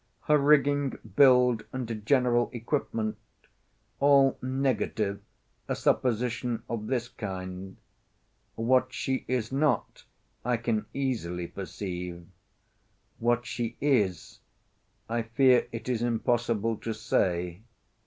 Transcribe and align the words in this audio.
Her 0.21 0.39
rigging, 0.39 0.97
build, 1.15 1.63
and 1.71 2.03
general 2.07 2.49
equipment, 2.53 3.19
all 3.99 4.35
negative 4.41 5.21
a 5.67 5.75
supposition 5.75 6.63
of 6.67 6.87
this 6.87 7.07
kind. 7.07 7.77
What 8.55 8.91
she 8.93 9.25
is 9.27 9.51
not, 9.51 10.05
I 10.43 10.57
can 10.57 10.87
easily 10.91 11.45
perceive—what 11.45 13.45
she 13.45 13.77
is 13.79 14.39
I 15.07 15.21
fear 15.21 15.67
it 15.71 15.87
is 15.87 16.01
impossible 16.01 16.77
to 16.77 16.93
say. 16.95 17.61